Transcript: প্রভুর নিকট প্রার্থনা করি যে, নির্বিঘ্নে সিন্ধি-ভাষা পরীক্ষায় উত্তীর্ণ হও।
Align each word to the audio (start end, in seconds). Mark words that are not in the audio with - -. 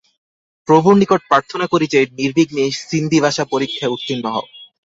প্রভুর 0.67 0.95
নিকট 0.97 1.21
প্রার্থনা 1.27 1.65
করি 1.67 1.85
যে, 1.87 2.09
নির্বিঘ্নে 2.17 2.65
সিন্ধি-ভাষা 2.81 3.43
পরীক্ষায় 3.45 3.91
উত্তীর্ণ 3.91 4.25
হও। 4.27 4.45